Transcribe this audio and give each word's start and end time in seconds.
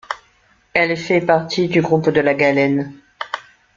Elle 0.73 0.97
fait 0.97 1.21
partie 1.21 1.67
du 1.67 1.79
groupe 1.83 2.09
de 2.09 2.21
la 2.21 2.33
galène. 2.33 2.91